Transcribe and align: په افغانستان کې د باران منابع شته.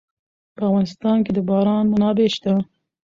په 0.55 0.61
افغانستان 0.69 1.17
کې 1.25 1.31
د 1.33 1.39
باران 1.49 1.85
منابع 1.93 2.27
شته. 2.35 2.53